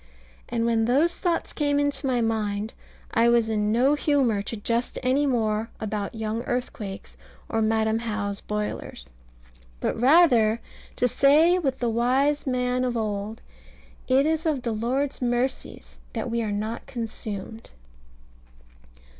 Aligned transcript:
And 0.49 0.65
when 0.65 0.85
those 0.85 1.13
thoughts 1.19 1.53
came 1.53 1.79
into 1.79 2.07
my 2.07 2.21
mind, 2.21 2.73
I 3.13 3.29
was 3.29 3.49
in 3.49 3.71
no 3.71 3.93
humour 3.93 4.41
to 4.41 4.57
jest 4.57 4.97
any 5.03 5.27
more 5.27 5.69
about 5.79 6.15
"young 6.15 6.41
earthquakes," 6.45 7.15
or 7.47 7.61
"Madam 7.61 7.99
How's 7.99 8.41
boilers;" 8.41 9.11
but 9.79 9.95
rather 10.01 10.59
to 10.95 11.07
say 11.07 11.59
with 11.59 11.77
the 11.77 11.89
wise 11.91 12.47
man 12.47 12.83
of 12.83 12.97
old, 12.97 13.43
"It 14.07 14.25
is 14.25 14.47
of 14.47 14.63
the 14.63 14.71
Lord's 14.73 15.21
mercies 15.21 15.99
that 16.13 16.31
we 16.31 16.41
are 16.41 16.51
not 16.51 16.87
consumed." 16.87 17.69